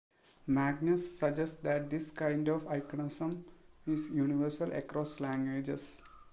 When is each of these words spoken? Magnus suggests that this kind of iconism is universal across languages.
Magnus 0.47 1.19
suggests 1.19 1.57
that 1.57 1.91
this 1.91 2.09
kind 2.09 2.47
of 2.47 2.63
iconism 2.63 3.43
is 3.85 4.03
universal 4.09 4.71
across 4.73 5.19
languages. 5.19 6.01